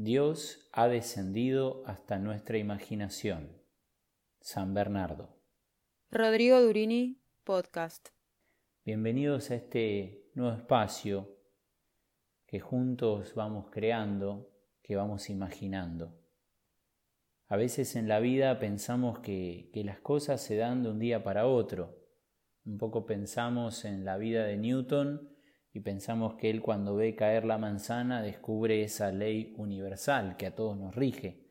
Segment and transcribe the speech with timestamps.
[0.00, 3.60] Dios ha descendido hasta nuestra imaginación.
[4.40, 5.40] San Bernardo.
[6.12, 8.10] Rodrigo Durini, podcast.
[8.84, 11.28] Bienvenidos a este nuevo espacio
[12.46, 14.48] que juntos vamos creando,
[14.82, 16.16] que vamos imaginando.
[17.48, 21.24] A veces en la vida pensamos que, que las cosas se dan de un día
[21.24, 21.98] para otro.
[22.64, 25.37] Un poco pensamos en la vida de Newton
[25.72, 30.54] y pensamos que él cuando ve caer la manzana descubre esa ley universal que a
[30.54, 31.46] todos nos rige.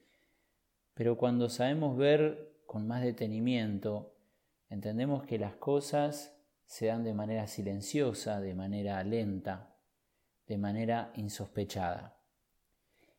[0.93, 4.15] Pero cuando sabemos ver con más detenimiento,
[4.69, 6.35] entendemos que las cosas
[6.65, 9.75] se dan de manera silenciosa, de manera lenta,
[10.47, 12.17] de manera insospechada.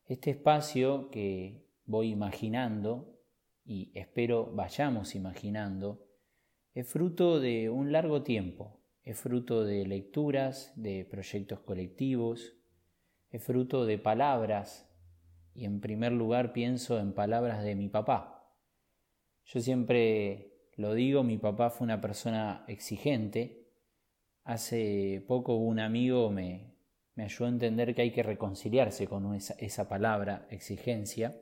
[0.05, 3.20] Este espacio que voy imaginando,
[3.65, 6.06] y espero vayamos imaginando,
[6.75, 8.77] es fruto de un largo tiempo,
[9.09, 12.53] es fruto de lecturas, de proyectos colectivos,
[13.31, 14.87] es fruto de palabras,
[15.55, 18.53] y en primer lugar pienso en palabras de mi papá.
[19.47, 23.70] Yo siempre lo digo, mi papá fue una persona exigente.
[24.45, 26.75] Hace poco un amigo me,
[27.15, 31.34] me ayudó a entender que hay que reconciliarse con esa, esa palabra, exigencia.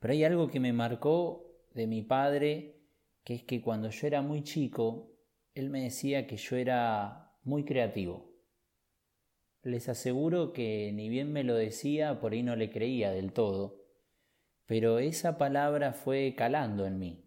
[0.00, 2.80] Pero hay algo que me marcó de mi padre,
[3.22, 5.06] que es que cuando yo era muy chico,
[5.60, 8.32] él me decía que yo era muy creativo.
[9.62, 13.84] Les aseguro que ni bien me lo decía, por ahí no le creía del todo,
[14.64, 17.24] pero esa palabra fue calando en mí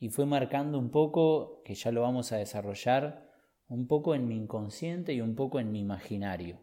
[0.00, 3.30] y fue marcando un poco, que ya lo vamos a desarrollar,
[3.68, 6.58] un poco en mi inconsciente y un poco en mi imaginario.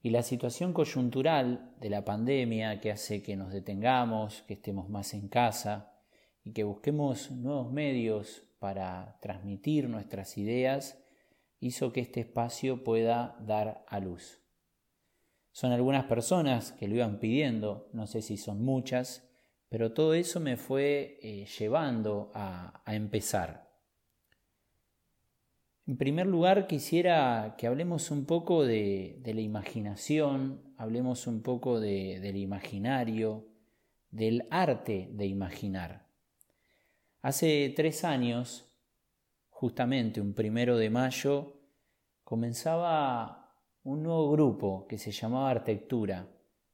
[0.00, 5.12] Y la situación coyuntural de la pandemia que hace que nos detengamos, que estemos más
[5.12, 5.92] en casa
[6.44, 10.98] y que busquemos nuevos medios para transmitir nuestras ideas
[11.60, 14.40] hizo que este espacio pueda dar a luz.
[15.52, 19.26] Son algunas personas que lo iban pidiendo, no sé si son muchas,
[19.68, 23.66] pero todo eso me fue eh, llevando a, empezar.
[25.86, 32.36] En primer lugar, quisiera que hablemos un poco de, la imaginación, hablemos un poco del
[32.36, 33.48] imaginario,
[34.10, 36.05] del arte de imaginar.
[37.22, 38.70] Hace tres años,
[39.48, 41.60] justamente un primero de mayo,
[42.24, 46.28] comenzaba un nuevo grupo que se llamaba Arquitectura,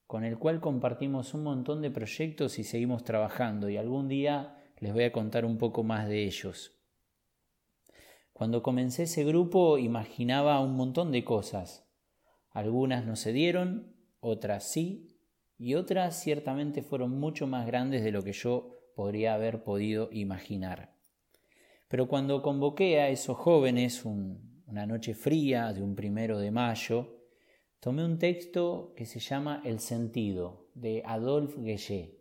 [0.06, 4.92] con el cual compartimos un montón de proyectos y seguimos trabajando y algún día les
[4.92, 6.78] voy a contar un poco más de ellos.
[8.32, 11.88] Cuando comencé ese grupo imaginaba un montón de cosas.
[12.50, 15.16] Algunas no se dieron, otras sí,
[15.56, 20.94] y otras ciertamente fueron mucho más grandes de lo que yo podría haber podido imaginar.
[21.88, 27.18] Pero cuando convoqué a esos jóvenes una noche fría de un primero de mayo,
[27.80, 32.18] tomé un texto que se llama El sentido, de Adolphe Guéget.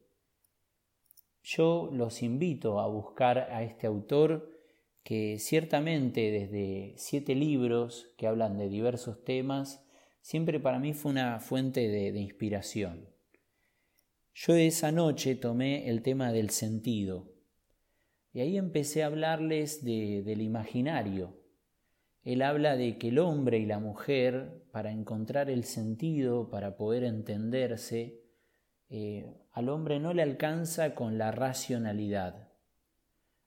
[1.43, 4.51] Yo los invito a buscar a este autor
[5.03, 9.83] que ciertamente desde siete libros que hablan de diversos temas,
[10.21, 13.10] siempre para mí fue una fuente de inspiración.
[14.33, 17.31] Yo esa noche tomé el tema del sentido
[18.33, 21.37] y ahí empecé a hablarles del imaginario.
[22.23, 27.03] Él habla de que el hombre y la mujer, para encontrar el sentido, para poder
[27.03, 28.21] entenderse,
[28.89, 32.49] eh, al hombre no le alcanza con la racionalidad.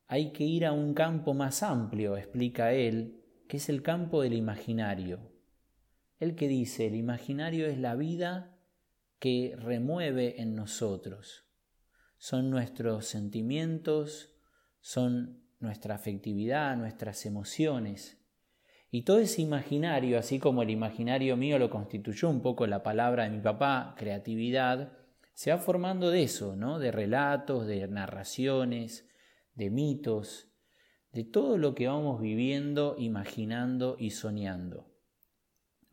[0.07, 4.35] Hay que ir a un campo más amplio, explica él, que es el campo del
[4.35, 5.33] imaginario.
[6.19, 8.54] Él que dice, el imaginario es la vida
[9.25, 11.47] que remueve en nosotros.
[12.19, 14.35] Son nuestros sentimientos,
[14.83, 18.23] son nuestra afectividad, nuestras emociones.
[18.91, 23.25] Y todo ese imaginario, así como el imaginario mío lo constituyó un poco la palabra
[23.25, 24.93] de mi papá, creatividad,
[25.33, 26.79] se va formando de eso, ¿no?
[26.79, 29.09] De relatos, de narraciones,
[29.55, 30.53] de mitos,
[31.13, 34.93] de todo lo que vamos viviendo, imaginando y soñando.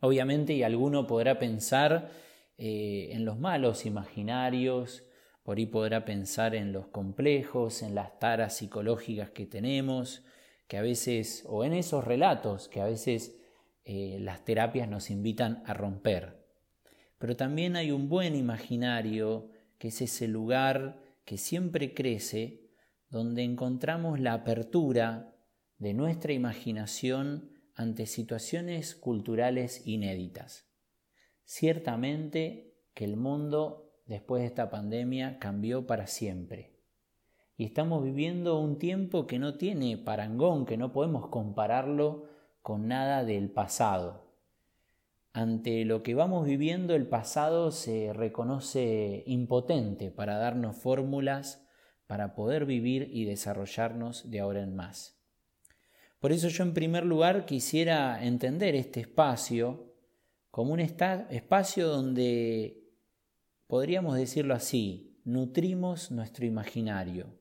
[0.00, 2.10] Obviamente, y alguno podrá pensar
[2.58, 5.04] eh, en los malos imaginarios,
[5.42, 10.24] por ahí podrá pensar en los complejos, en las taras psicológicas que tenemos,
[10.68, 13.36] que a veces, o en esos relatos que a veces
[13.84, 16.46] eh, las terapias nos invitan a romper.
[17.18, 22.70] Pero también hay un buen imaginario, que es ese lugar que siempre crece,
[23.10, 25.36] donde encontramos la apertura
[25.78, 30.71] de nuestra imaginación ante situaciones culturales inéditas.
[31.44, 36.72] Ciertamente que el mundo después de esta pandemia cambió para siempre.
[37.56, 42.24] Y estamos viviendo un tiempo que no tiene parangón, que no podemos compararlo
[42.62, 44.22] con nada del pasado.
[45.34, 51.66] ante lo que vamos viviendo el pasado se reconoce impotente para darnos fórmulas
[52.06, 55.18] para poder vivir y desarrollarnos de ahora en más.
[56.20, 59.91] Por eso yo en primer lugar quisiera entender este espacio
[60.52, 62.84] como un espacio donde,
[63.66, 67.38] podríamos decirlo así, nutrimos nuestro imaginario,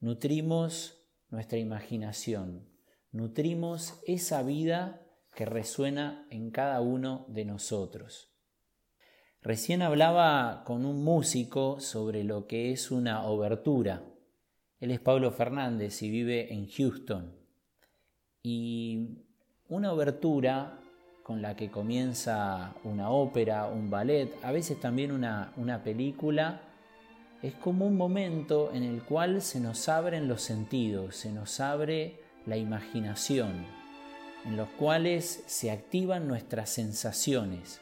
[0.00, 2.68] nutrimos nuestra imaginación,
[3.10, 5.00] nutrimos esa vida
[5.34, 8.34] que resuena en cada uno de nosotros.
[9.40, 14.04] Recién hablaba con un músico sobre lo que es una obertura.
[14.78, 17.34] Él es Pablo Fernández y vive en Houston.
[18.42, 19.24] Y
[19.68, 20.81] una obertura
[21.22, 26.62] con la que comienza una ópera, un ballet, a veces también una, una película,
[27.42, 32.20] es como un momento en el cual se nos abren los sentidos, se nos abre
[32.46, 33.64] la imaginación,
[34.44, 37.80] en los cuales se activan nuestras sensaciones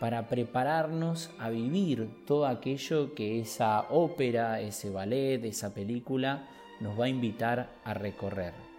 [0.00, 6.48] para prepararnos a vivir todo aquello que esa ópera, ese ballet, esa película
[6.80, 8.73] nos va a invitar a recorrer.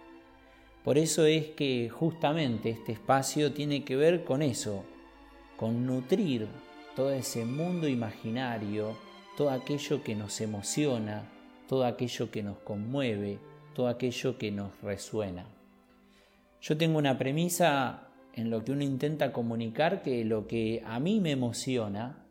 [0.86, 4.84] Por eso es que justamente este espacio tiene que ver con eso,
[5.56, 6.46] con nutrir
[6.94, 8.96] todo ese mundo imaginario,
[9.36, 11.28] todo aquello que nos emociona,
[11.66, 13.40] todo aquello que nos conmueve,
[13.74, 15.46] todo aquello que nos resuena.
[16.60, 21.18] Yo tengo una premisa en lo que uno intenta comunicar que lo que a mí
[21.18, 22.28] me emociona,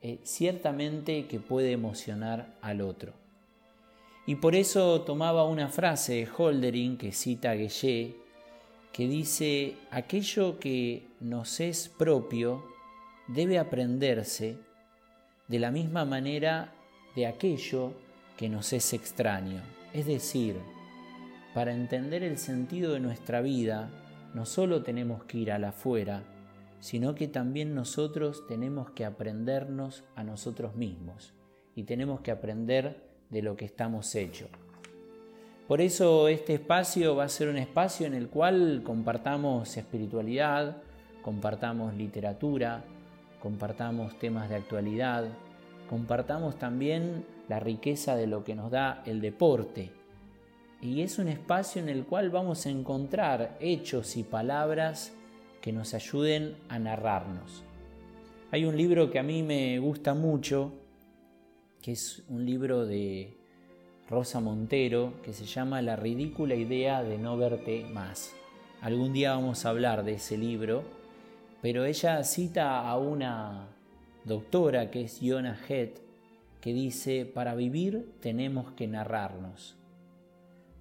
[0.00, 3.25] eh, ciertamente que puede emocionar al otro.
[4.26, 8.16] Y por eso tomaba una frase de Holdering que cita Guillet,
[8.92, 12.64] que dice, aquello que nos es propio
[13.28, 14.58] debe aprenderse
[15.46, 16.72] de la misma manera
[17.14, 17.92] de aquello
[18.36, 19.62] que nos es extraño.
[19.92, 20.56] Es decir,
[21.54, 23.90] para entender el sentido de nuestra vida,
[24.34, 26.24] no solo tenemos que ir a la afuera,
[26.80, 31.32] sino que también nosotros tenemos que aprendernos a nosotros mismos
[31.74, 34.48] y tenemos que aprender de lo que estamos hechos.
[35.68, 40.76] Por eso este espacio va a ser un espacio en el cual compartamos espiritualidad,
[41.22, 42.84] compartamos literatura,
[43.42, 45.24] compartamos temas de actualidad,
[45.88, 49.90] compartamos también la riqueza de lo que nos da el deporte,
[50.80, 55.12] y es un espacio en el cual vamos a encontrar hechos y palabras
[55.60, 57.64] que nos ayuden a narrarnos.
[58.52, 60.72] Hay un libro que a mí me gusta mucho,
[61.86, 63.36] que es un libro de
[64.10, 68.34] Rosa Montero, que se llama La ridícula idea de no verte más.
[68.80, 70.82] Algún día vamos a hablar de ese libro,
[71.62, 73.68] pero ella cita a una
[74.24, 75.90] doctora que es Yona Head,
[76.60, 79.76] que dice, para vivir tenemos que narrarnos.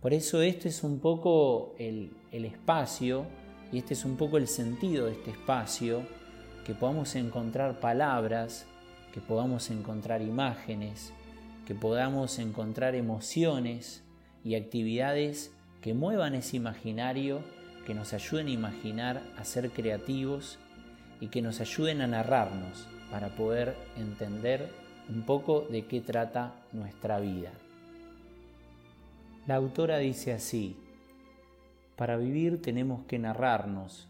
[0.02, 3.28] Por eso este es un poco el, espacio
[3.72, 6.02] y este es un poco el sentido de este espacio,
[6.66, 8.66] que podamos encontrar palabras,
[9.16, 11.14] que podamos encontrar imágenes,
[11.66, 14.04] que podamos encontrar emociones
[14.44, 17.40] y actividades que muevan ese imaginario,
[17.86, 20.60] que nos ayuden a imaginar, a ser creativos
[21.22, 24.70] y que nos ayuden a narrarnos para poder entender
[25.08, 27.54] un poco de qué trata nuestra vida.
[29.48, 30.76] La autora dice así,
[31.96, 34.10] para vivir tenemos que narrarnos.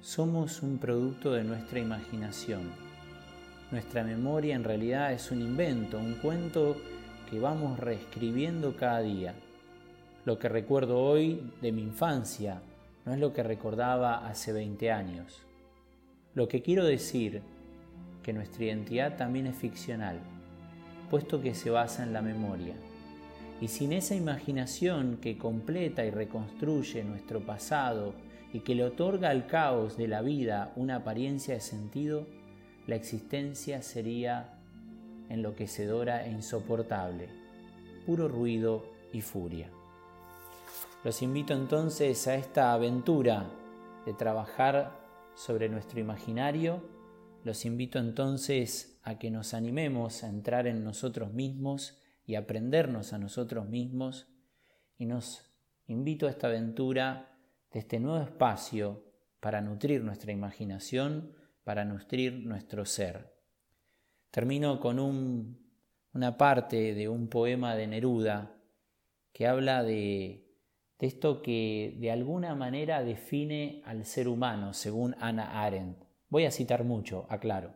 [0.00, 2.85] Somos un producto de nuestra imaginación.
[3.76, 6.78] Nuestra memoria en realidad es un invento, un cuento
[7.28, 9.34] que vamos reescribiendo cada día.
[10.24, 12.62] Lo que recuerdo hoy de mi infancia
[13.04, 15.42] no es lo que recordaba hace 20 años.
[16.34, 17.42] Lo que quiero decir
[18.22, 20.20] que nuestra identidad también es ficcional,
[21.10, 22.76] puesto que se basa en la memoria.
[23.60, 28.14] Y sin esa imaginación que completa y reconstruye nuestro pasado
[28.54, 32.26] y que le otorga al caos de la vida una apariencia de sentido,
[32.86, 34.58] la existencia sería
[35.28, 37.28] enloquecedora e insoportable,
[38.04, 39.70] puro ruido y furia.
[41.04, 43.50] Los invito entonces a esta aventura
[44.04, 44.98] de trabajar
[45.34, 46.82] sobre nuestro imaginario,
[47.44, 53.18] los invito entonces a que nos animemos a entrar en nosotros mismos y aprendernos a
[53.18, 54.26] nosotros mismos
[54.98, 55.42] y nos
[55.86, 57.36] invito a esta aventura
[57.72, 59.04] de este nuevo espacio
[59.40, 61.32] para nutrir nuestra imaginación,
[61.66, 63.34] para nutrir nuestro ser.
[64.30, 68.54] Termino con una parte de un poema de Neruda
[69.32, 70.46] que habla de,
[71.00, 76.04] esto que de alguna manera define al ser humano, según Ana Arendt.
[76.28, 77.74] Voy a citar mucho, aclaro.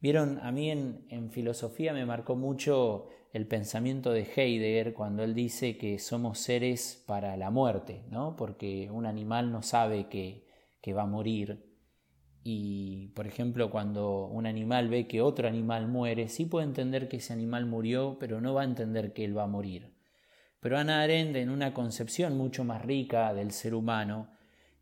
[0.00, 5.34] Vieron, a mí en, en filosofía me marcó mucho el pensamiento de Heidegger cuando él
[5.34, 8.34] dice que somos seres para la muerte, ¿no?
[8.34, 10.46] porque un animal no sabe que,
[10.80, 11.73] que va a morir.
[12.46, 17.16] Y, por ejemplo, cuando un animal ve que otro animal muere, sí puede entender que
[17.16, 19.94] ese animal murió, pero no va a entender que él va a morir.
[20.60, 24.28] Pero Ana Arendt, en una concepción mucho más rica del ser humano,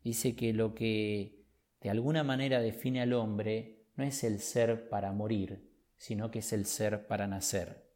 [0.03, 1.45] dice que lo que
[1.79, 6.51] de alguna manera define al hombre no es el ser para morir, sino que es
[6.51, 7.89] el ser para nacer.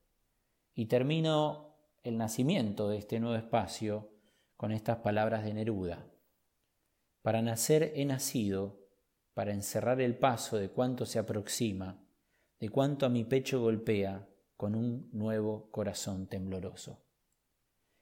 [0.76, 4.12] Y termino el nacimiento de este nuevo espacio
[4.56, 6.06] con estas palabras de Neruda.
[7.22, 8.87] Para nacer he nacido,
[9.38, 12.04] para encerrar el paso de cuanto se aproxima,
[12.60, 17.06] de cuanto a mi pecho golpea con un nuevo corazón tembloroso.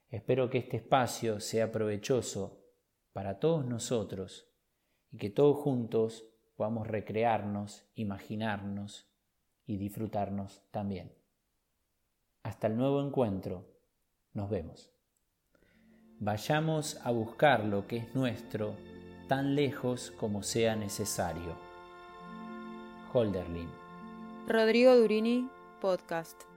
[0.08, 2.63] Espero que este espacio sea provechoso
[3.12, 4.50] para todos nosotros
[5.12, 6.25] y que todos juntos
[6.56, 9.12] podamos recrearnos, imaginarnos
[9.65, 11.18] y disfrutarnos también.
[12.44, 13.65] Hasta el nuevo encuentro.
[14.32, 14.89] Nos vemos.
[16.18, 18.95] Vayamos a buscar lo que es nuestro
[19.27, 21.55] tan lejos como sea necesario.
[23.13, 23.70] Holderlin.
[24.48, 25.50] Rodrigo Durini,
[25.82, 26.54] podcast.